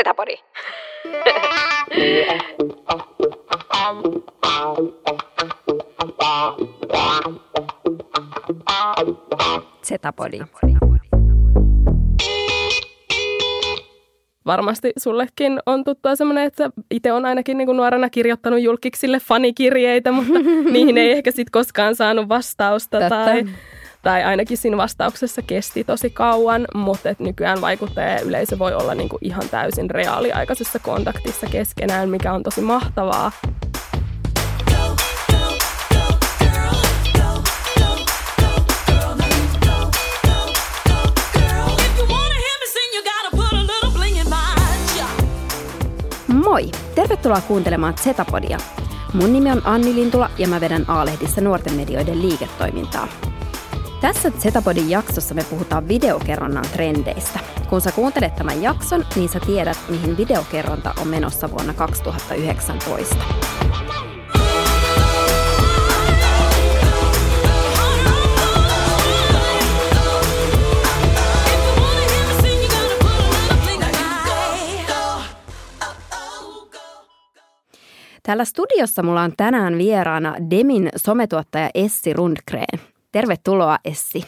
[0.00, 0.36] Setapodi.
[9.82, 10.38] Setapodi.
[14.46, 20.12] Varmasti sullekin on tuttua semmoinen, että itse on ainakin niin kuin nuorena kirjoittanut julkiksille fanikirjeitä,
[20.12, 20.38] mutta
[20.72, 23.00] niihin ei ehkä sitten koskaan saanut vastausta.
[23.00, 23.24] Totta.
[23.24, 23.44] Tai,
[24.02, 29.08] tai ainakin siinä vastauksessa kesti tosi kauan, mutta et nykyään vaikuttaja yleisö voi olla niin
[29.08, 33.32] kuin ihan täysin reaaliaikaisessa kontaktissa keskenään, mikä on tosi mahtavaa.
[46.44, 46.70] Moi!
[46.94, 48.58] Tervetuloa kuuntelemaan Zetapodia.
[49.12, 53.29] Mun nimi on Anni Lintula ja mä vedän A-lehdissä nuorten medioiden liiketoimintaa.
[54.00, 57.38] Tässä Zetapodin jaksossa me puhutaan videokerronnan trendeistä.
[57.68, 63.16] Kun sä kuuntelet tämän jakson, niin sä tiedät, mihin videokerronta on menossa vuonna 2019.
[78.22, 82.89] Täällä studiossa mulla on tänään vieraana Demin sometuottaja Essi Rundgren.
[83.12, 84.24] Tervetuloa Essi.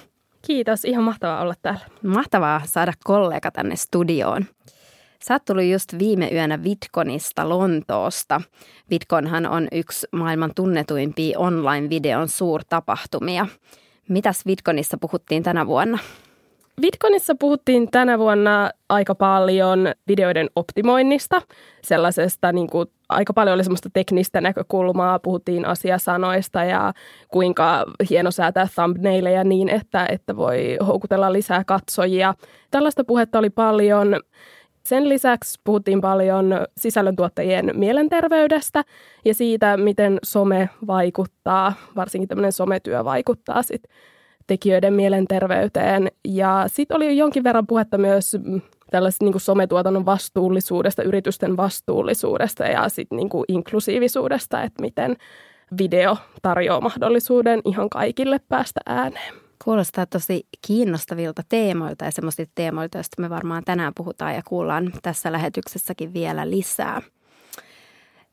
[0.47, 1.81] Kiitos, ihan mahtavaa olla täällä.
[2.03, 4.45] Mahtavaa saada kollega tänne studioon.
[5.23, 8.41] Sä oot tullut just viime yönä Vitkonista Lontoosta.
[8.91, 13.47] Vitkonhan on yksi maailman tunnetuimpia online-videon suurtapahtumia.
[14.09, 15.99] Mitäs Vitkonissa puhuttiin tänä vuonna?
[16.81, 21.42] VidConissa puhuttiin tänä vuonna aika paljon videoiden optimoinnista,
[21.83, 26.92] sellaisesta niin kuin, aika paljon oli semmoista teknistä näkökulmaa, puhuttiin asiasanoista ja
[27.29, 32.34] kuinka hieno säätää thumbnaileja niin, että, että voi houkutella lisää katsojia.
[32.70, 34.20] Tällaista puhetta oli paljon.
[34.86, 38.84] Sen lisäksi puhuttiin paljon sisällöntuottajien mielenterveydestä
[39.25, 43.83] ja siitä, miten some vaikuttaa, varsinkin tämmöinen sometyö vaikuttaa sit
[44.52, 46.08] tekijöiden mielenterveyteen.
[46.24, 48.36] Ja sitten oli jonkin verran puhetta myös
[48.90, 55.17] tällaisesta niin sometuotannon vastuullisuudesta, yritysten vastuullisuudesta ja sitten niin inklusiivisuudesta, että miten
[55.79, 59.35] video tarjoaa mahdollisuuden ihan kaikille päästä ääneen.
[59.64, 65.33] Kuulostaa tosi kiinnostavilta teemoilta ja semmoisilta teemoilta, joista me varmaan tänään puhutaan ja kuullaan tässä
[65.33, 67.02] lähetyksessäkin vielä lisää.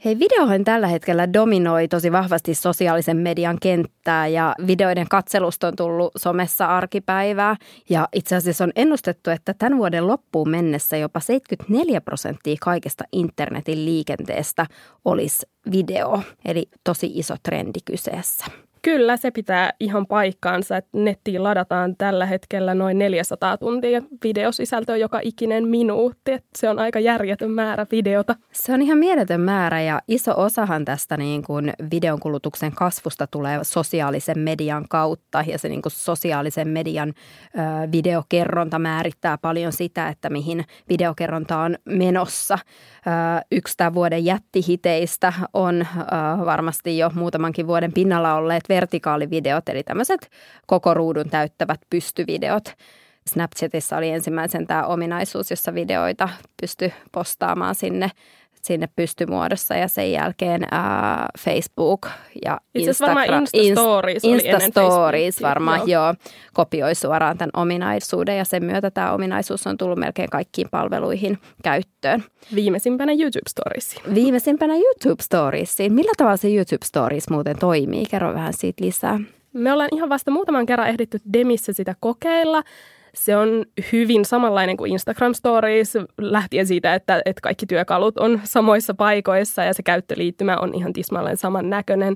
[0.05, 6.11] Hei, videohan tällä hetkellä dominoi tosi vahvasti sosiaalisen median kenttää ja videoiden katselusta on tullut
[6.17, 7.55] somessa arkipäivää.
[7.89, 13.85] Ja itse asiassa on ennustettu, että tämän vuoden loppuun mennessä jopa 74 prosenttia kaikesta internetin
[13.85, 14.65] liikenteestä
[15.05, 18.45] olisi video, eli tosi iso trendi kyseessä.
[18.81, 25.19] Kyllä, se pitää ihan paikkaansa, että nettiin ladataan tällä hetkellä noin 400 tuntia videosisältöä joka
[25.23, 26.31] ikinen minuutti.
[26.31, 28.35] Että se on aika järjetön määrä videota.
[28.51, 33.59] Se on ihan mieletön määrä ja iso osahan tästä niin kuin videon kulutuksen kasvusta tulee
[33.63, 40.29] sosiaalisen median kautta ja se niin kuin sosiaalisen median ö, videokerronta määrittää paljon sitä, että
[40.29, 42.57] mihin videokerronta on menossa.
[42.57, 43.09] Ö,
[43.51, 50.31] yksi tämän vuoden jättihiteistä on ö, varmasti jo muutamankin vuoden pinnalla olleet vertikaalivideot, eli tämmöiset
[50.65, 52.73] koko ruudun täyttävät pystyvideot.
[53.27, 56.29] Snapchatissa oli ensimmäisen tämä ominaisuus, jossa videoita
[56.61, 58.11] pysty postaamaan sinne
[58.63, 62.07] sinne pystymuodossa ja sen jälkeen ää, Facebook
[62.45, 63.45] ja Instagram.
[63.53, 66.05] Insta Stories Insta Stories varmaan, joo.
[66.05, 66.13] joo,
[66.53, 72.23] kopioi suoraan tämän ominaisuuden ja sen myötä tämä ominaisuus on tullut melkein kaikkiin palveluihin käyttöön.
[72.55, 74.15] Viimeisimpänä YouTube Storiesiin.
[74.15, 75.93] Viimeisimpänä YouTube Storiesiin.
[75.93, 78.05] Millä tavalla se YouTube Stories muuten toimii?
[78.05, 79.19] Kerro vähän siitä lisää.
[79.53, 82.63] Me ollaan ihan vasta muutaman kerran ehditty Demissä sitä kokeilla.
[83.13, 88.93] Se on hyvin samanlainen kuin Instagram Stories, lähtien siitä, että, että kaikki työkalut on samoissa
[88.93, 92.15] paikoissa ja se käyttöliittymä on ihan tismalleen saman näköinen.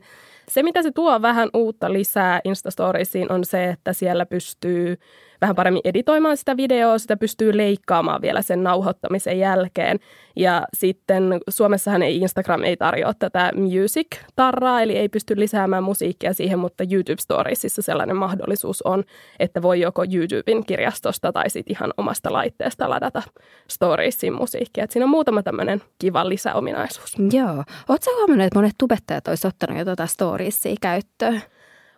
[0.50, 4.98] Se, mitä se tuo vähän uutta lisää Instastoriesiin, on se, että siellä pystyy
[5.44, 10.00] vähän paremmin editoimaan sitä videoa, sitä pystyy leikkaamaan vielä sen nauhoittamisen jälkeen.
[10.36, 16.60] Ja sitten Suomessahan ei Instagram ei tarjoa tätä music-tarraa, eli ei pysty lisäämään musiikkia siihen,
[16.60, 19.04] mutta YouTube Storiesissa sellainen mahdollisuus on,
[19.40, 23.22] että voi joko YouTuben kirjastosta tai sitten ihan omasta laitteesta ladata
[23.68, 24.84] Storiesin musiikkia.
[24.84, 27.16] Et siinä on muutama tämmöinen kiva lisäominaisuus.
[27.31, 27.63] Joo.
[27.90, 31.42] Oletko huomannut, että monet tubettajat olisivat ottanut jo tuota Storiesia käyttöön?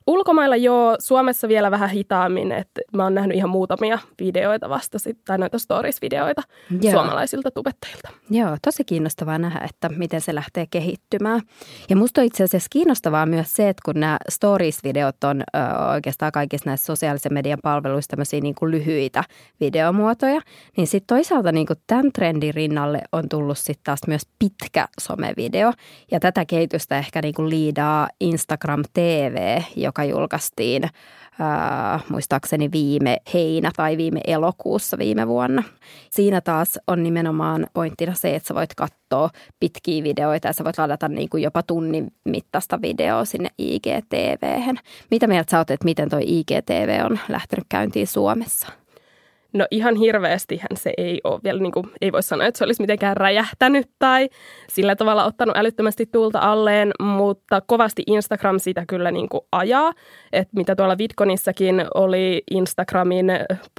[0.07, 5.37] Ulkomailla joo, Suomessa vielä vähän hitaammin, että mä oon nähnyt ihan muutamia videoita vasta, tai
[5.37, 6.41] noita stories-videoita
[6.81, 6.91] joo.
[6.91, 8.09] suomalaisilta tubettajilta.
[8.29, 11.41] Joo, tosi kiinnostavaa nähdä, että miten se lähtee kehittymään.
[11.89, 16.31] Ja musta on itse asiassa kiinnostavaa myös se, että kun nämä stories-videot on ö, oikeastaan
[16.31, 19.23] kaikissa näissä sosiaalisen median palveluissa tämmöisiä niin kuin lyhyitä
[19.59, 20.41] videomuotoja,
[20.77, 25.73] niin sitten toisaalta niin kuin tämän trendin rinnalle on tullut sitten taas myös pitkä somevideo.
[26.11, 30.83] Ja tätä kehitystä ehkä niin kuin liidaa Instagram TV, joka julkaistiin
[31.39, 35.63] ää, muistaakseni viime heinä tai viime elokuussa viime vuonna.
[36.11, 40.77] Siinä taas on nimenomaan pointtina se, että sä voit katsoa pitkiä videoita ja sä voit
[40.77, 44.75] ladata niin kuin jopa tunnin mittaista videoa sinne IGTV.
[45.11, 48.84] Mitä mieltä sä oot, että miten toi IGTV on lähtenyt käyntiin Suomessa?
[49.55, 52.81] No ihan hirveästihän se ei ole vielä, niin kuin, ei voi sanoa, että se olisi
[52.81, 54.29] mitenkään räjähtänyt tai
[54.69, 59.93] sillä tavalla ottanut älyttömästi tulta alleen, mutta kovasti Instagram sitä kyllä niin kuin ajaa.
[60.33, 63.31] Että mitä tuolla Vitkonissakin oli Instagramin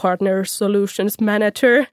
[0.02, 1.84] Partner Solutions Manager,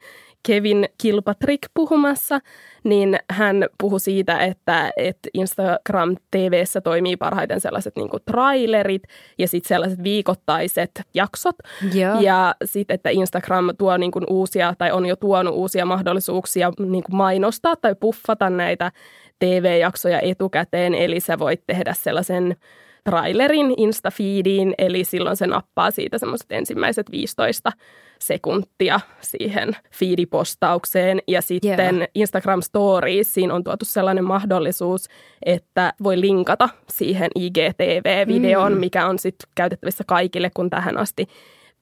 [0.47, 2.39] Kevin Kilpatrick puhumassa,
[2.83, 9.03] niin hän puhui siitä, että, että Instagram TVssä toimii parhaiten sellaiset niin trailerit
[9.37, 11.55] ja sitten sellaiset viikoittaiset jaksot.
[11.93, 12.21] Joo.
[12.21, 17.03] Ja sitten, että Instagram tuo niin kuin uusia tai on jo tuonut uusia mahdollisuuksia niin
[17.03, 18.91] kuin mainostaa tai puffata näitä
[19.39, 20.95] TV-jaksoja etukäteen.
[20.95, 22.55] Eli sä voit tehdä sellaisen
[23.03, 27.71] trailerin Insta-feediin, eli silloin se nappaa siitä semmoiset ensimmäiset 15
[28.19, 31.19] sekuntia siihen feedipostaukseen.
[31.27, 32.07] Ja sitten yeah.
[32.15, 35.07] Instagram Storiesiin on tuotu sellainen mahdollisuus,
[35.45, 38.79] että voi linkata siihen IGTV-videoon, mm.
[38.79, 41.27] mikä on sitten käytettävissä kaikille, kun tähän asti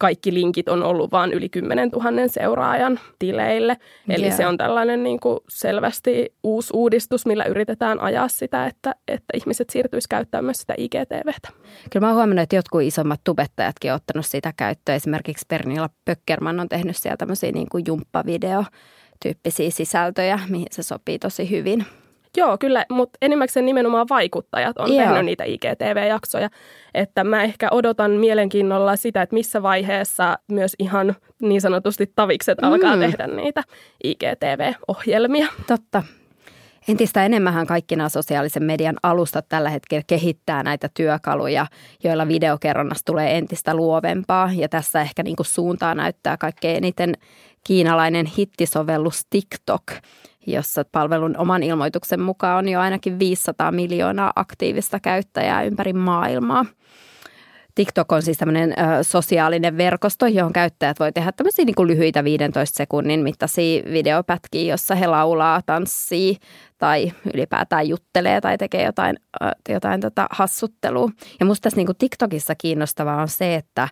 [0.01, 3.77] kaikki linkit on ollut vain yli 10 000 seuraajan tileille.
[4.09, 4.38] Eli yeah.
[4.38, 9.69] se on tällainen niin kuin selvästi uusi uudistus, millä yritetään ajaa sitä, että, että ihmiset
[9.69, 11.50] siirtyisivät käyttämään myös sitä IGTVtä.
[11.89, 14.95] Kyllä mä oon huomannut, että jotkut isommat tubettajatkin on ottanut sitä käyttöön.
[14.95, 18.63] Esimerkiksi Pernilla Pöckerman on tehnyt siellä tämmöisiä niin kuin jumppavideo
[19.24, 21.86] tyyppisiä sisältöjä, mihin se sopii tosi hyvin.
[22.37, 25.05] Joo, kyllä, mutta enimmäkseen nimenomaan vaikuttajat on Joo.
[25.05, 26.49] tehnyt niitä IGTV-jaksoja.
[26.93, 32.67] Että mä ehkä odotan mielenkiinnolla sitä, että missä vaiheessa myös ihan niin sanotusti tavikset mm.
[32.67, 33.63] alkaa tehdä niitä
[34.03, 35.47] IGTV-ohjelmia.
[35.67, 36.03] Totta.
[36.87, 41.65] Entistä enemmän kaikki nämä sosiaalisen median alustat tällä hetkellä kehittää näitä työkaluja,
[42.03, 44.49] joilla videokerronnasta tulee entistä luovempaa.
[44.55, 47.13] Ja tässä ehkä niin kuin suuntaa näyttää kaikkein eniten
[47.63, 49.83] kiinalainen hittisovellus TikTok–
[50.47, 56.65] jossa palvelun oman ilmoituksen mukaan on jo ainakin 500 miljoonaa aktiivista käyttäjää ympäri maailmaa.
[57.75, 62.23] TikTok on siis tämmöinen ö, sosiaalinen verkosto, johon käyttäjät voi tehdä tämmöisiä niin kuin lyhyitä
[62.23, 66.37] 15 sekunnin mittaisia videopätkiä, jossa he laulaa, tanssii
[66.77, 71.09] tai ylipäätään juttelee tai tekee jotain, ö, jotain tota hassuttelua.
[71.39, 73.89] Ja musta tässä niin kuin TikTokissa kiinnostavaa on se, että,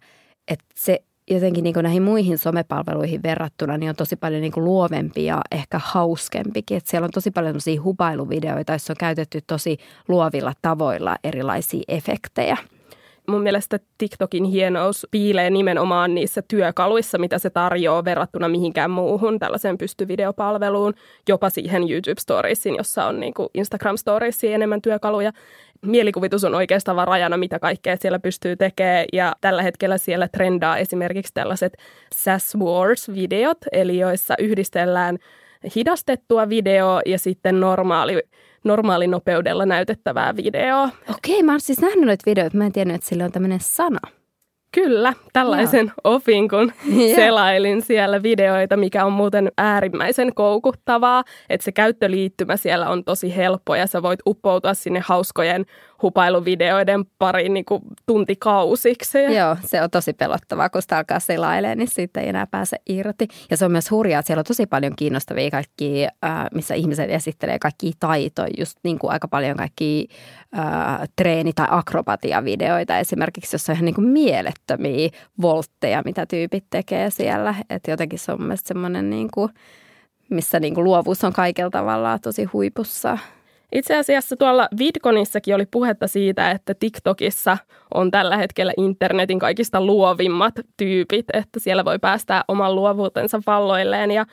[0.47, 0.99] että se
[1.29, 6.77] jotenkin niin näihin muihin somepalveluihin verrattuna niin on tosi paljon niin luovempi ja ehkä hauskempikin.
[6.77, 9.77] Että siellä on tosi paljon hupailuvideoita, joissa on käytetty tosi
[10.07, 12.57] luovilla tavoilla erilaisia efektejä
[13.29, 19.77] mun mielestä TikTokin hienous piilee nimenomaan niissä työkaluissa, mitä se tarjoaa verrattuna mihinkään muuhun tällaiseen
[19.77, 20.93] pystyvideopalveluun,
[21.29, 25.31] jopa siihen YouTube Storiesiin, jossa on niin kuin Instagram Storiesiin enemmän työkaluja.
[25.85, 30.77] Mielikuvitus on oikeastaan vaan rajana, mitä kaikkea siellä pystyy tekemään ja tällä hetkellä siellä trendaa
[30.77, 31.77] esimerkiksi tällaiset
[32.15, 35.17] SAS Wars-videot, eli joissa yhdistellään
[35.75, 38.21] hidastettua video ja sitten normaali
[38.63, 40.89] normaalinopeudella näytettävää videoa.
[41.09, 42.57] Okei, mä oon siis nähnyt noita videoita.
[42.57, 43.99] Mä en tiennyt, että sillä on tämmöinen sana.
[44.71, 46.15] Kyllä, tällaisen Joo.
[46.15, 46.73] opin, kun
[47.15, 53.75] selailin siellä videoita, mikä on muuten äärimmäisen koukuttavaa, että se käyttöliittymä siellä on tosi helppo
[53.75, 55.65] ja sä voit uppoutua sinne hauskojen
[56.01, 59.23] hupailuvideoiden pariin niin kuin tuntikausiksi.
[59.23, 63.27] Joo, se on tosi pelottavaa, kun sitä alkaa selailemaan, niin siitä ei enää pääse irti.
[63.49, 67.09] Ja se on myös hurjaa, että siellä on tosi paljon kiinnostavia kaikki, äh, missä ihmiset
[67.09, 70.07] esittelee kaikki taitoja, just niin kuin aika paljon kaikki
[70.57, 75.09] äh, treeni- tai akrobatiavideoita esimerkiksi, jossa on ihan niin kuin mielettömiä
[75.41, 77.55] voltteja, mitä tyypit tekee siellä.
[77.69, 79.51] Että jotenkin se on mielestäni semmoinen niin kuin,
[80.29, 83.17] missä niin kuin luovuus on kaikella tavalla tosi huipussa.
[83.71, 87.57] Itse asiassa tuolla Vidconissakin oli puhetta siitä, että TikTokissa
[87.93, 94.11] on tällä hetkellä internetin kaikista luovimmat tyypit, että siellä voi päästää oman luovuutensa valloilleen.
[94.11, 94.25] Ja,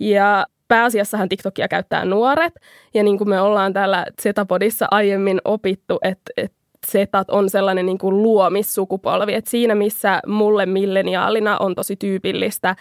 [0.00, 2.54] ja pääasiassahan TikTokia käyttää nuoret.
[2.94, 6.56] Ja niin kuin me ollaan täällä Zetapodissa aiemmin opittu, että, että
[6.92, 12.76] Zetat on sellainen niin kuin luomissukupolvi, että siinä missä mulle milleniaalina on tosi tyypillistä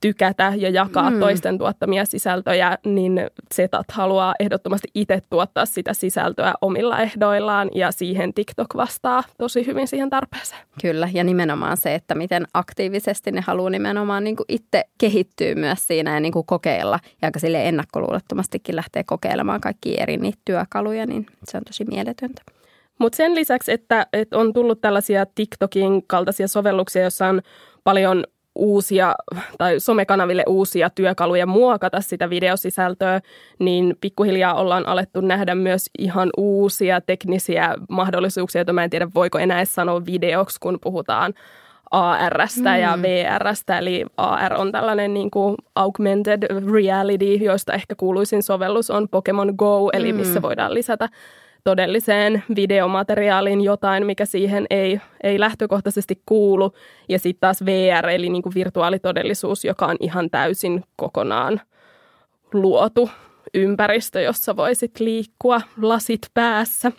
[0.00, 1.20] tykätä ja jakaa mm.
[1.20, 3.20] toisten tuottamia sisältöjä, niin
[3.54, 9.88] Zetat haluaa ehdottomasti itse tuottaa sitä sisältöä omilla ehdoillaan ja siihen TikTok vastaa tosi hyvin
[9.88, 10.60] siihen tarpeeseen.
[10.80, 15.86] Kyllä, ja nimenomaan se, että miten aktiivisesti ne haluaa nimenomaan niin kuin itse kehittyä myös
[15.86, 21.06] siinä ja niin kuin kokeilla ja aika sille ennakkoluulottomastikin lähtee kokeilemaan kaikki eri niitä työkaluja,
[21.06, 22.42] niin se on tosi mieletöntä.
[22.98, 27.42] Mutta sen lisäksi, että, että on tullut tällaisia TikTokin kaltaisia sovelluksia, joissa on
[27.84, 28.24] paljon
[28.58, 29.14] uusia
[29.58, 33.20] tai somekanaville uusia työkaluja muokata sitä videosisältöä,
[33.58, 39.38] niin pikkuhiljaa ollaan alettu nähdä myös ihan uusia teknisiä mahdollisuuksia, joita mä en tiedä voiko
[39.38, 41.34] enää sanoa videoksi, kun puhutaan
[41.90, 42.80] ARstä mm.
[42.80, 49.08] ja VRstä, eli AR on tällainen niin kuin augmented reality, joista ehkä kuuluisin sovellus on
[49.08, 50.42] Pokemon Go, eli missä mm.
[50.42, 51.08] voidaan lisätä
[51.64, 56.72] todelliseen videomateriaaliin jotain, mikä siihen ei, ei lähtökohtaisesti kuulu.
[57.08, 61.60] Ja sitten taas VR, eli niin kuin virtuaalitodellisuus, joka on ihan täysin kokonaan
[62.52, 63.10] luotu
[63.54, 66.92] ympäristö, jossa voisit liikkua lasit päässä.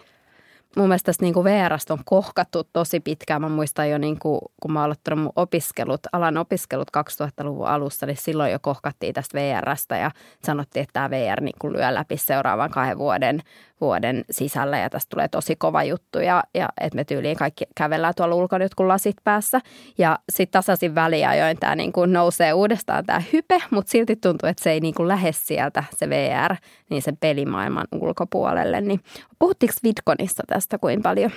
[0.76, 3.42] Mun mielestä tästä niin VRstä on kohkattu tosi pitkään.
[3.42, 8.18] Mä muistan jo, niin kuin, kun mä aloittanut mun opiskelut, alan opiskelut 2000-luvun alussa, niin
[8.18, 10.12] silloin jo kohkattiin tästä VRstä ja
[10.44, 13.42] sanottiin, että tämä VR niin kuin lyö läpi seuraavan kahden vuoden
[13.82, 18.14] vuoden sisällä ja tästä tulee tosi kova juttu ja, ja että me tyyliin kaikki kävellään
[18.18, 19.62] tuolla ulkona nyt kun lasit päässä
[19.98, 24.64] ja sitten tasaisin väliajoin tämä niin kuin nousee uudestaan tämä hype, mutta silti tuntuu, että
[24.64, 26.56] se ei niin kuin lähde sieltä se VR
[26.90, 28.82] niin sen pelimaailman ulkopuolelle.
[28.82, 29.00] Niin
[29.40, 31.32] puhuttiinko Vidconissa tästä kuin paljon?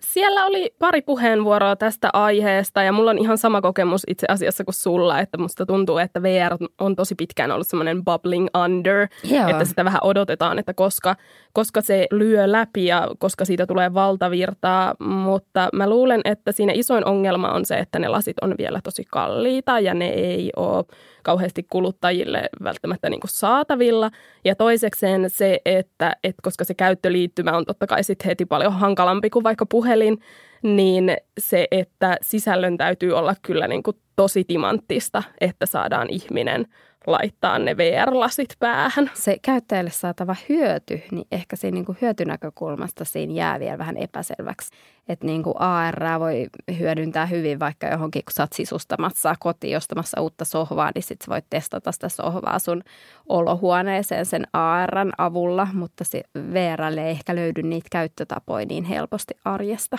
[0.00, 4.74] Siellä oli pari puheenvuoroa tästä aiheesta ja mulla on ihan sama kokemus itse asiassa kuin
[4.74, 9.48] sulla, että musta tuntuu, että VR on tosi pitkään ollut semmoinen bubbling under, Joo.
[9.48, 11.16] että sitä vähän odotetaan, että koska,
[11.52, 17.04] koska se lyö läpi ja koska siitä tulee valtavirtaa, mutta mä luulen, että siinä isoin
[17.04, 20.84] ongelma on se, että ne lasit on vielä tosi kalliita ja ne ei ole
[21.22, 24.10] kauheasti kuluttajille välttämättä niin kuin saatavilla.
[24.44, 29.30] Ja toisekseen se, että, että koska se käyttöliittymä on totta kai sitten heti paljon hankalampi
[29.30, 30.20] kuin vaikka puhelin,
[30.62, 36.66] niin se, että sisällön täytyy olla kyllä niin kuin tosi timanttista, että saadaan ihminen
[37.06, 39.10] laittaa ne VR-lasit päähän.
[39.14, 44.70] Se käyttäjälle saatava hyöty, niin ehkä siinä niin kuin hyötynäkökulmasta siinä jää vielä vähän epäselväksi.
[45.08, 46.46] Että niin kuin AR voi
[46.78, 51.30] hyödyntää hyvin vaikka johonkin, kun sä oot sisustamassa kotiin ostamassa uutta sohvaa, niin sit sä
[51.30, 52.82] voit testata sitä sohvaa sun
[53.28, 59.98] olohuoneeseen sen ARn avulla, mutta se VRlle ei ehkä löydy niitä käyttötapoja niin helposti arjesta.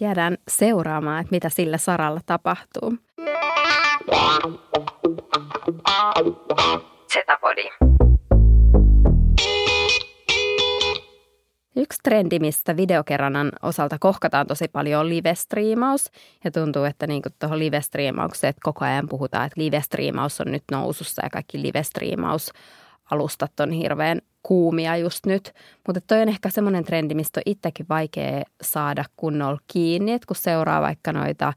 [0.00, 2.94] Jäädään seuraamaan, että mitä sillä saralla tapahtuu.
[7.12, 7.70] Zetapodi.
[11.76, 16.10] Yksi trendi, mistä videokerrannan osalta kohkataan tosi paljon on live-striimaus.
[16.44, 21.22] Ja tuntuu, että niin tuohon live-striimaukseen, että koko ajan puhutaan, että live-striimaus on nyt nousussa
[21.24, 22.52] ja kaikki live-striimaus
[23.10, 25.52] alustat on hirveän kuumia just nyt.
[25.86, 30.36] Mutta toi on ehkä semmoinen trendi, mistä on itsekin vaikea saada kunnolla kiinni, että kun
[30.36, 31.52] seuraa vaikka noita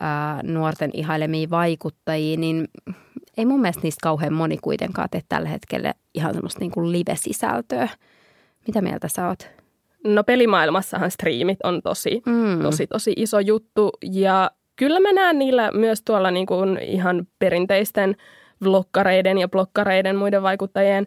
[0.00, 2.68] ää, nuorten ihailemia vaikuttajia, niin
[3.36, 7.88] ei mun mielestä niistä kauhean moni kuitenkaan tee tällä hetkellä ihan semmoista niin kuin live-sisältöä.
[8.66, 9.50] Mitä mieltä sä oot?
[10.04, 12.62] No pelimaailmassahan striimit on tosi, mm.
[12.62, 18.16] tosi, tosi iso juttu ja kyllä mä näen niillä myös tuolla niin kuin ihan perinteisten
[18.64, 21.04] vloggareiden ja blokkareiden muiden vaikuttajien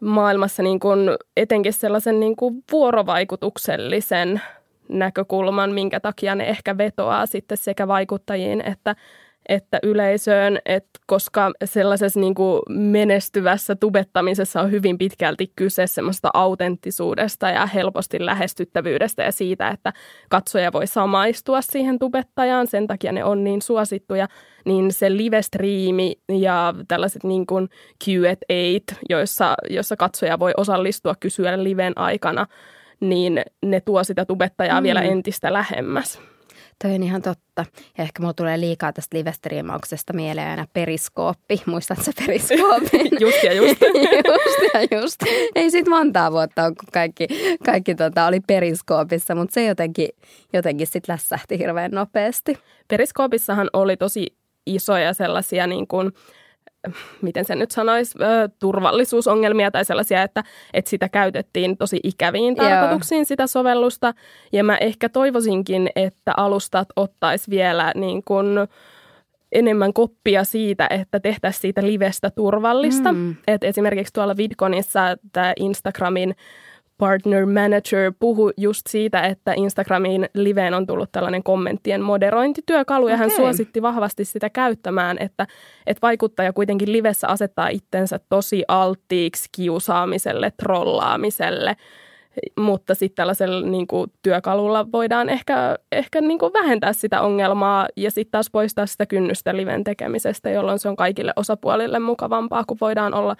[0.00, 4.40] maailmassa niin kuin etenkin sellaisen niin kuin vuorovaikutuksellisen
[4.88, 8.96] näkökulman, minkä takia ne ehkä vetoaa sitten sekä vaikuttajiin että
[9.48, 17.50] että yleisöön, että koska sellaisessa niin kuin menestyvässä tubettamisessa on hyvin pitkälti kyse semmoista autenttisuudesta
[17.50, 19.92] ja helposti lähestyttävyydestä ja siitä, että
[20.28, 24.28] katsoja voi samaistua siihen tubettajaan, sen takia ne on niin suosittuja,
[24.64, 27.68] niin se live-striimi ja tällaiset niin kuin
[28.04, 32.46] Q&A, joissa, joissa katsoja voi osallistua kysyä liven aikana,
[33.00, 34.84] niin ne tuo sitä tubettajaa mm.
[34.84, 36.31] vielä entistä lähemmäs.
[36.82, 37.64] Toi on ihan totta.
[37.98, 41.62] Ja ehkä mulla tulee liikaa tästä live-striimauksesta mieleen aina periskooppi.
[41.66, 42.98] Muistatko periskooppi?
[43.20, 43.80] just ja just.
[44.44, 45.22] just ja just.
[45.54, 47.26] Ei sit montaa vuotta ole, kun kaikki,
[47.64, 50.08] kaikki tota, oli periskoopissa, mutta se jotenkin,
[50.52, 52.58] jotenkin sitten lässähti hirveän nopeasti.
[52.88, 54.26] Periskoopissahan oli tosi
[54.66, 56.12] isoja sellaisia niin kuin–
[57.22, 58.18] miten se nyt sanoisi,
[58.58, 63.24] turvallisuusongelmia tai sellaisia, että, että sitä käytettiin tosi ikäviin tarkoituksiin Joo.
[63.24, 64.14] sitä sovellusta.
[64.52, 68.46] Ja mä ehkä toivoisinkin, että alustat ottaisi vielä niin kuin
[69.52, 73.12] enemmän koppia siitä, että tehtäisiin siitä livestä turvallista.
[73.12, 73.36] Mm.
[73.46, 75.00] Et esimerkiksi tuolla VidConissa
[75.32, 76.36] tämä Instagramin
[76.98, 83.28] partner manager puhui just siitä, että Instagramiin liveen on tullut tällainen kommenttien moderointityökalu ja okay.
[83.28, 85.46] hän suositti vahvasti sitä käyttämään, että,
[85.86, 91.76] että vaikuttaja kuitenkin livessä asettaa itsensä tosi alttiiksi kiusaamiselle, trollaamiselle–
[92.58, 98.10] mutta sitten tällaisella niin kuin, työkalulla voidaan ehkä, ehkä niin kuin vähentää sitä ongelmaa ja
[98.10, 103.14] sitten taas poistaa sitä kynnystä liven tekemisestä, jolloin se on kaikille osapuolille mukavampaa, kun voidaan
[103.14, 103.36] olla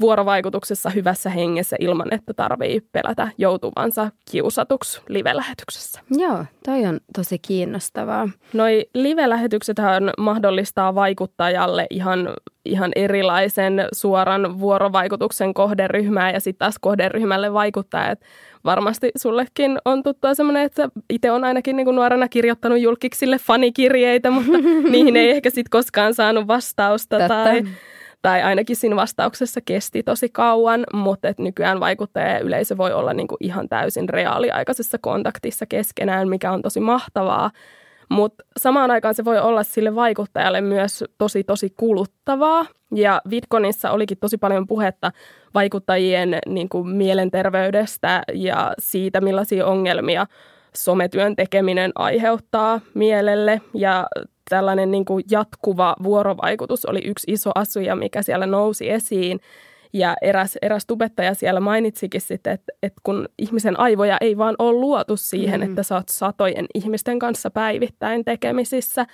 [0.00, 6.00] vuorovaikutuksessa hyvässä hengessä ilman, että tarvii pelätä joutuvansa kiusatuksi live-lähetyksessä.
[6.10, 8.28] Joo, toi on tosi kiinnostavaa.
[8.52, 12.28] Noi live-lähetyksethän mahdollistaa vaikuttajalle ihan,
[12.64, 18.20] ihan erilaisen suoran vuorovaikutuksen kohderyhmää ja sitten taas kohderyhmälle vaikuttajat.
[18.64, 24.30] Varmasti sullekin on tuttua semmoinen, että itse on ainakin niin kuin nuorena kirjoittanut julkiksille fanikirjeitä,
[24.30, 24.58] mutta
[24.90, 27.28] niihin ei ehkä sitten koskaan saanut vastausta Tätä.
[27.28, 27.62] tai
[28.24, 33.12] tai ainakin siinä vastauksessa kesti tosi kauan, mutta et nykyään vaikuttaja ja yleisö voi olla
[33.12, 37.50] niin kuin ihan täysin reaaliaikaisessa kontaktissa keskenään, mikä on tosi mahtavaa.
[38.08, 42.66] Mutta samaan aikaan se voi olla sille vaikuttajalle myös tosi tosi kuluttavaa.
[42.94, 45.12] Ja Vitkonissa olikin tosi paljon puhetta
[45.54, 50.26] vaikuttajien niin kuin mielenterveydestä ja siitä, millaisia ongelmia
[50.76, 53.60] sometyön tekeminen aiheuttaa mielelle.
[53.74, 54.06] Ja
[54.50, 59.40] tällainen niin kuin jatkuva vuorovaikutus oli yksi iso asia, mikä siellä nousi esiin.
[59.92, 64.72] Ja eräs, eräs tubettaja siellä mainitsikin sitten, että, että kun ihmisen aivoja ei vaan ole
[64.72, 65.68] luotu siihen, mm.
[65.68, 69.06] että sä oot satojen ihmisten kanssa päivittäin tekemisissä.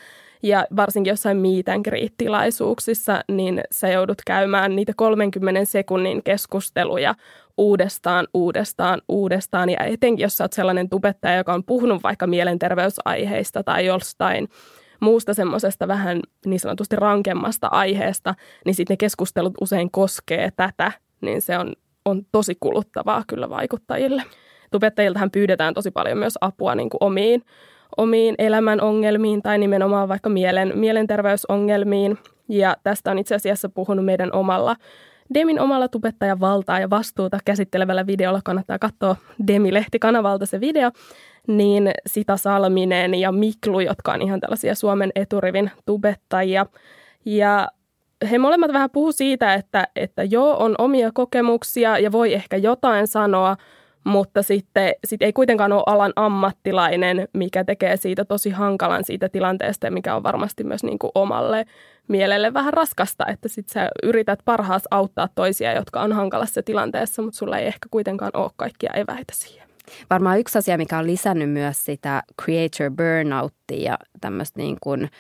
[0.43, 1.83] Ja varsinkin jossain miitän
[2.17, 7.15] tilaisuuksissa, niin sä joudut käymään niitä 30 sekunnin keskusteluja
[7.59, 9.71] uudestaan, uudestaan, uudestaan.
[9.71, 14.49] Ja etenkin, jos sä oot sellainen tubettaja, joka on puhunut vaikka mielenterveysaiheista tai jostain–
[15.01, 21.43] muusta semmoisesta vähän niin sanotusti rankemmasta aiheesta, niin sitten ne keskustelut usein koskee tätä, niin
[21.43, 21.73] se on,
[22.05, 24.23] on tosi kuluttavaa kyllä vaikuttajille.
[24.71, 27.43] Tubettajiltahan pyydetään tosi paljon myös apua niin kuin omiin,
[27.97, 32.19] omiin elämän ongelmiin tai nimenomaan vaikka mielen, mielenterveysongelmiin.
[32.49, 34.77] Ja tästä on itse asiassa puhunut meidän omalla
[35.35, 39.17] Demin omalla tubettajan valtaa ja vastuuta käsittelevällä videolla kannattaa katsoa
[39.47, 40.91] Demi-lehtikanavalta se video
[41.57, 46.67] niin Sita Salminen ja Miklu, jotka on ihan tällaisia Suomen eturivin tubettajia.
[47.25, 47.69] Ja
[48.31, 53.07] he molemmat vähän puhu siitä, että, että joo, on omia kokemuksia ja voi ehkä jotain
[53.07, 53.57] sanoa,
[54.05, 59.91] mutta sitten sit ei kuitenkaan ole alan ammattilainen, mikä tekee siitä tosi hankalan siitä tilanteesta
[59.91, 61.67] mikä on varmasti myös niin kuin omalle
[62.09, 67.39] mielelle vähän raskasta, että sitten sä yrität parhaas auttaa toisia, jotka on hankalassa tilanteessa, mutta
[67.39, 69.70] sulla ei ehkä kuitenkaan ole kaikkia eväitä siihen.
[70.11, 75.11] Varmaan yksi asia, mikä on lisännyt myös sitä creator burnouttia ja tämmöistä niin kuin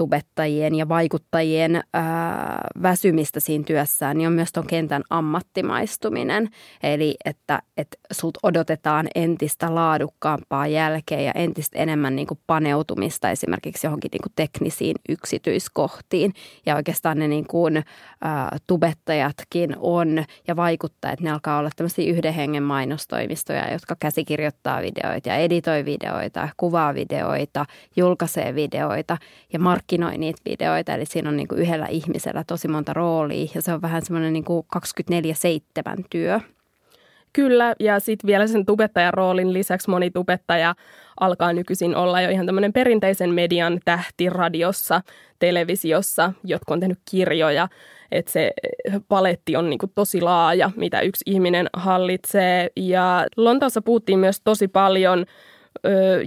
[0.00, 6.48] tubettajien ja vaikuttajien ää, väsymistä siinä työssään, niin on myös tuon kentän ammattimaistuminen.
[6.82, 13.86] Eli että, että sut odotetaan entistä laadukkaampaa jälkeen ja entistä enemmän niin kuin paneutumista esimerkiksi
[13.86, 16.32] johonkin niin kuin teknisiin yksityiskohtiin.
[16.66, 17.84] Ja oikeastaan ne niin kuin,
[18.20, 25.28] ää, tubettajatkin on ja vaikuttajat, ne alkaa olla tämmöisiä yhden hengen mainostoimistoja, jotka käsikirjoittaa videoita
[25.28, 29.16] ja editoi videoita, kuvaa videoita, julkaisee videoita
[29.52, 30.94] ja mark markkinoi niitä videoita.
[30.94, 34.32] Eli siinä on niin kuin yhdellä ihmisellä tosi monta roolia ja se on vähän semmoinen
[34.32, 34.44] niin
[36.00, 36.40] 24-7 työ.
[37.32, 40.74] Kyllä, ja sitten vielä sen tubettajan roolin lisäksi moni tubettaja
[41.20, 45.02] alkaa nykyisin olla jo ihan tämmöinen perinteisen median tähti radiossa,
[45.38, 47.68] televisiossa, jotka on tehnyt kirjoja.
[48.12, 48.52] Että se
[49.08, 52.70] paletti on niinku tosi laaja, mitä yksi ihminen hallitsee.
[52.76, 55.26] Ja Lontoossa puhuttiin myös tosi paljon–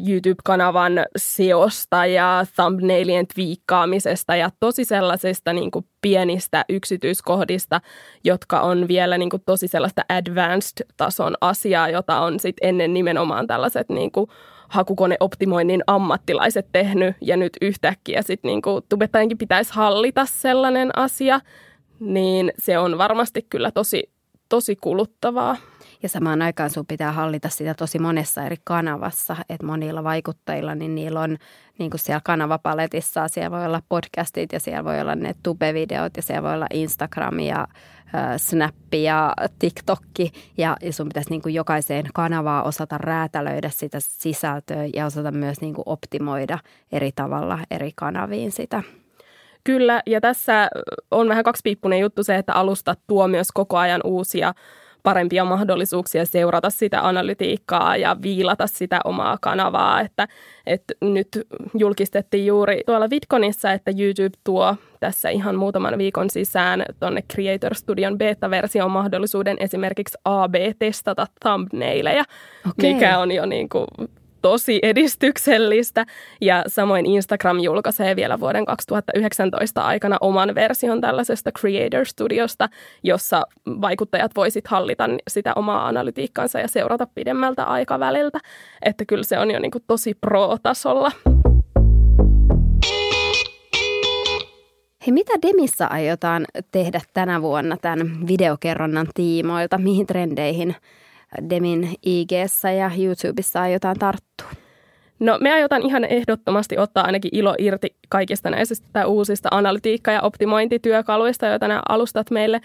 [0.08, 7.82] YouTube-kanavan seosta ja thumbnailien twiikkaamisesta ja tosi sellaisista niin kuin pienistä yksityiskohdista,
[8.24, 13.90] jotka on vielä niin kuin tosi sellaista advanced-tason asiaa, jota on sit ennen nimenomaan tällaiset
[13.90, 14.28] niin kuin
[14.68, 21.40] hakukoneoptimoinnin ammattilaiset tehnyt ja nyt yhtäkkiä sitten niin tubettajankin pitäisi hallita sellainen asia,
[22.00, 24.12] niin se on varmasti kyllä tosi,
[24.50, 25.58] tosi kuluttavaa.
[26.04, 30.96] Ja samaan aikaan sun pitää hallita sitä tosi monessa eri kanavassa, että monilla vaikuttajilla, niin
[30.96, 31.38] niillä on
[31.80, 36.22] niin kuin siellä kanavapaletissa, siellä voi olla podcastit ja siellä voi olla ne tube-videot ja
[36.22, 37.68] siellä voi olla Instagram ja
[38.16, 43.98] äh, Snap ja TikTokki ja, ja sun pitäisi niin kuin jokaiseen kanavaan osata räätälöidä sitä
[44.02, 46.60] sisältöä ja osata myös niin kuin optimoida
[46.92, 48.84] eri tavalla eri kanaviin sitä.
[49.64, 50.70] Kyllä, ja tässä
[51.12, 54.54] on vähän kaksipiippunen juttu se, että alusta tuo myös koko ajan uusia
[55.04, 60.02] parempia mahdollisuuksia seurata sitä analytiikkaa ja viilata sitä omaa kanavaa.
[60.02, 60.28] Että,
[60.66, 61.28] että nyt
[61.78, 68.18] julkistettiin juuri tuolla VidConissa, että YouTube tuo tässä ihan muutaman viikon sisään tuonne Creator Studion
[68.18, 72.24] beta-version mahdollisuuden esimerkiksi AB-testata thumbnaileja,
[72.70, 72.94] okay.
[72.94, 73.88] mikä on jo niin kuin
[74.44, 76.06] tosi edistyksellistä.
[76.42, 82.70] Ja samoin Instagram julkaisee vielä vuoden 2019 aikana oman version tällaisesta Creator Studiosta,
[83.04, 88.40] jossa vaikuttajat voisit hallita sitä omaa analytiikkansa ja seurata pidemmältä aikaväliltä.
[88.82, 91.12] Että kyllä se on jo niin kuin tosi pro-tasolla.
[95.08, 99.78] Hei, mitä Demissä aiotaan tehdä tänä vuonna tämän videokerronnan tiimoilta?
[99.78, 100.76] Mihin trendeihin
[101.50, 102.32] Demin ig
[102.78, 104.64] ja YouTubessa aiotaan tarttua?
[105.20, 111.48] No me aiotaan ihan ehdottomasti ottaa ainakin ilo irti kaikista näistä uusista analytiikka- ja optimointityökaluista,
[111.48, 112.62] joita nämä alustat meille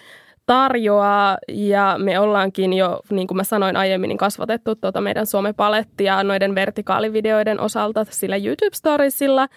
[0.46, 6.22] tarjoaa ja me ollaankin jo, niin kuin mä sanoin aiemmin, niin kasvatettu tuota meidän somepalettia
[6.22, 9.48] noiden vertikaalivideoiden osalta sillä YouTube-storiesilla–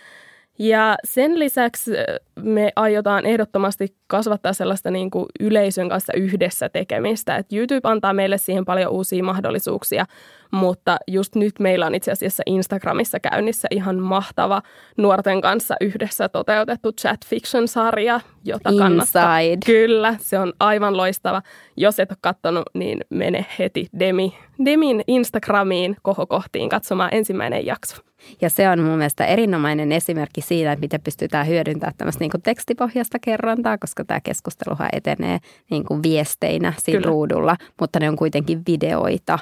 [0.62, 1.92] ja sen lisäksi
[2.40, 7.36] me aiotaan ehdottomasti kasvattaa sellaista niin kuin yleisön kanssa yhdessä tekemistä.
[7.36, 10.06] Et YouTube antaa meille siihen paljon uusia mahdollisuuksia,
[10.52, 14.62] mutta just nyt meillä on itse asiassa Instagramissa käynnissä ihan mahtava
[14.98, 18.84] nuorten kanssa yhdessä toteutettu chat fiction-sarja, jota Inside.
[18.84, 19.38] kannattaa.
[19.66, 21.42] Kyllä, se on aivan loistava.
[21.78, 28.02] Jos et ole katsonut, niin mene heti Demi, Demin Instagramiin kohokohtiin katsomaan ensimmäinen jakso.
[28.42, 32.42] Ja se on mun mielestä erinomainen esimerkki siitä, että miten pystytään hyödyntämään tämmöistä niin kuin
[32.42, 35.40] tekstipohjasta kerrontaa, koska tämä keskusteluhan etenee
[35.72, 37.12] niin kuin viesteinä siinä Kyllä.
[37.12, 39.40] ruudulla, mutta ne on kuitenkin videoita,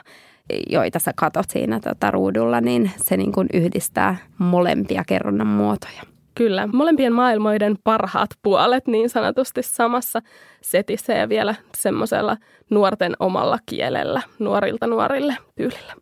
[0.70, 6.02] joita sä katot siinä tota ruudulla, niin se niin kuin yhdistää molempia kerronnan muotoja.
[6.36, 10.22] Kyllä, molempien maailmoiden parhaat puolet niin sanotusti samassa
[10.62, 12.38] setissä ja vielä semmoisella
[12.70, 15.94] nuorten omalla kielellä, nuorilta nuorille tyylillä.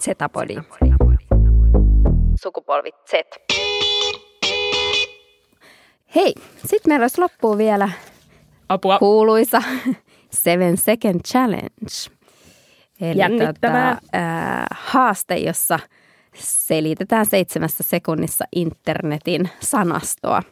[0.00, 0.56] Zetapodi.
[2.42, 3.12] Sukupolvi Z.
[6.14, 7.88] Hei, sitten meillä olisi loppuun vielä
[8.68, 8.98] Apua.
[8.98, 9.62] kuuluisa
[10.30, 12.20] Seven Second Challenge.
[13.00, 13.94] Eli Jännittävää.
[13.94, 15.78] Tota, äh, haaste, jossa
[16.34, 20.42] selitetään seitsemässä sekunnissa internetin sanastoa.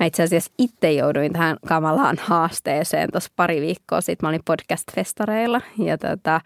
[0.00, 4.26] Mä itse asiassa itse jouduin tähän kamalaan haasteeseen tuossa pari viikkoa sitten.
[4.26, 6.40] Mä olin podcast-festareilla ja tota,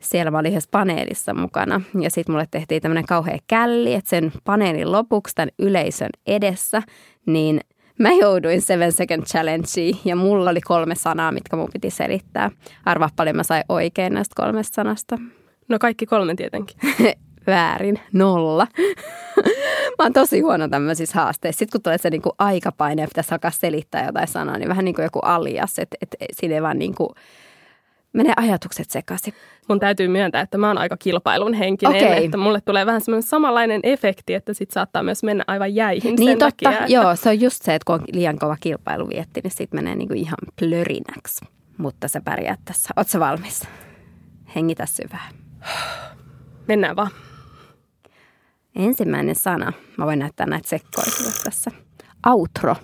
[0.00, 1.80] siellä mä olin yhdessä paneelissa mukana.
[2.00, 6.82] Ja sitten mulle tehtiin tämmöinen kauhea källi, että sen paneelin lopuksi tämän yleisön edessä,
[7.26, 7.60] niin
[7.98, 12.50] mä jouduin Seven Second Challengeen ja mulla oli kolme sanaa, mitkä mun piti selittää.
[12.84, 15.18] Arvaa paljon mä sain oikein näistä kolmesta sanasta.
[15.68, 16.76] No kaikki kolme tietenkin.
[17.46, 18.66] Väärin, nolla.
[19.98, 21.58] mä oon tosi huono tämmöisissä haasteissa.
[21.58, 24.94] Sitten kun tulee se niinku aikapaine ja pitäisi alkaa selittää jotain sanaa, niin vähän niin
[24.94, 27.14] kuin joku alias, että et, siinä ei vaan niinku
[28.16, 29.34] menee ajatukset sekaisin.
[29.68, 32.24] Mun täytyy myöntää, että mä oon aika kilpailun henkinen, okay.
[32.24, 36.28] että mulle tulee vähän semmoinen samanlainen efekti, että sit saattaa myös mennä aivan jäihin Niin
[36.28, 36.92] sen totta, takia, että...
[36.92, 39.94] joo, se on just se, että kun on liian kova kilpailu vietti, niin sit menee
[39.94, 41.44] niinku ihan plörinäksi.
[41.78, 42.94] Mutta sä pärjäät tässä.
[42.96, 43.62] Oot valmis?
[44.54, 45.28] Hengitä syvää.
[46.68, 47.10] Mennään vaan.
[48.76, 49.72] Ensimmäinen sana.
[49.96, 51.70] Mä voin näyttää näitä sekkoisia tässä.
[52.26, 52.76] Outro.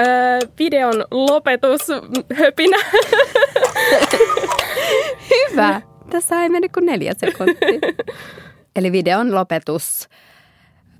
[0.00, 1.80] Öö, videon lopetus,
[2.34, 2.76] höpinä.
[5.30, 5.80] Hyvä.
[6.10, 7.80] Tässä ei mennyt kuin neljä sekuntia.
[8.76, 10.08] Eli videon lopetus.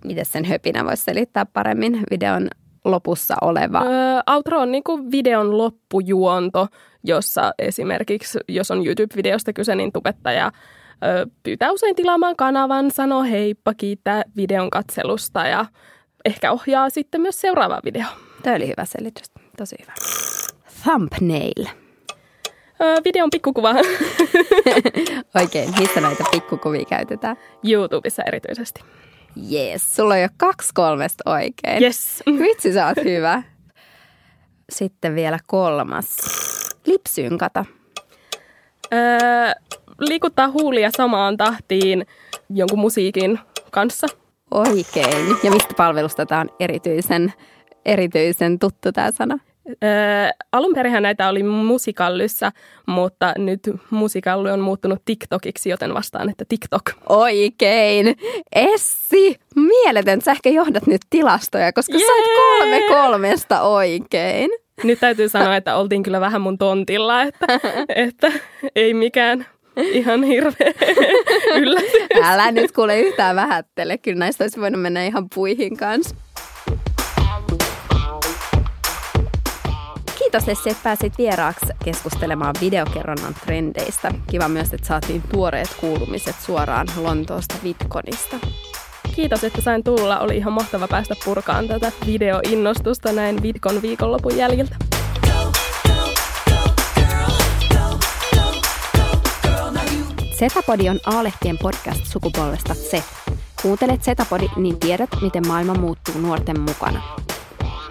[0.04, 2.02] Miten sen höpinä voisi selittää paremmin?
[2.10, 2.48] Videon
[2.84, 3.80] lopussa oleva.
[3.80, 6.66] Öö, outro on niin kuin videon loppujuonto,
[7.04, 10.52] jossa esimerkiksi, jos on YouTube-videosta kyse, niin tubettaja
[11.04, 15.66] ö, pyytää usein tilaamaan kanavan, sanoo heippa, kiittää videon katselusta ja
[16.24, 18.06] ehkä ohjaa sitten myös seuraava video.
[18.42, 19.32] Tämä oli hyvä selitys.
[19.56, 19.92] Tosi hyvä.
[20.82, 21.83] Thumbnail.
[22.84, 23.74] Öö, videon pikkukuva.
[25.40, 25.74] Oikein.
[25.78, 27.36] Missä näitä pikkukuvia käytetään?
[27.68, 28.80] YouTubessa erityisesti.
[29.36, 31.82] Jees, sulla on jo kaksi kolmesta oikein.
[31.82, 32.22] Yes.
[32.26, 33.42] Vitsi, sä oot hyvä.
[34.70, 36.16] Sitten vielä kolmas.
[36.86, 37.64] Lipsynkata.
[38.92, 39.52] Öö,
[39.98, 42.06] liikuttaa huulia samaan tahtiin
[42.50, 43.38] jonkun musiikin
[43.70, 44.06] kanssa.
[44.50, 45.36] Oikein.
[45.42, 47.32] Ja mistä palvelusta tämä on erityisen,
[47.84, 49.38] erityisen tuttu tämä sana?
[49.68, 52.52] Öö, alun perin näitä oli musikallyssa,
[52.86, 56.82] mutta nyt musikalli on muuttunut TikTokiksi, joten vastaan, että TikTok.
[57.08, 58.16] Oikein.
[58.54, 60.20] Essi, mieletön.
[60.20, 62.06] Sä ehkä johdat nyt tilastoja, koska yeah!
[62.06, 64.50] sait kolme kolmesta oikein.
[64.82, 67.46] Nyt täytyy sanoa, että oltiin kyllä vähän mun tontilla, että,
[68.06, 68.32] että
[68.76, 69.46] ei mikään
[69.76, 70.72] ihan hirveä
[71.60, 72.22] yllätys.
[72.22, 73.98] Älä nyt kuule yhtään vähättele.
[73.98, 76.14] Kyllä näistä olisi voinut mennä ihan puihin kanssa.
[80.34, 84.12] Kiitos, että pääsit vieraaksi keskustelemaan videokerronnan trendeistä.
[84.30, 88.36] Kiva myös, että saatiin tuoreet kuulumiset suoraan Lontoosta Vitkonista.
[89.16, 90.18] Kiitos, että sain tulla.
[90.18, 94.76] Oli ihan mahtava päästä purkaan tätä videoinnostusta näin Vitkon viikonlopun jäljiltä.
[100.38, 103.02] Zetapodi on A-lehtien podcast sukupolvesta Z.
[103.62, 107.02] Kuuntelet Zetapodi, niin tiedät, miten maailma muuttuu nuorten mukana.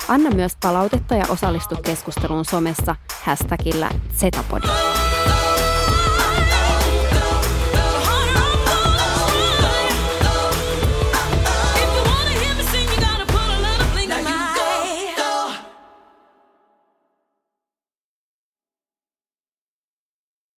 [0.07, 4.67] Anna myös palautetta ja osallistu keskusteluun somessa hashtagillä Zetapodi.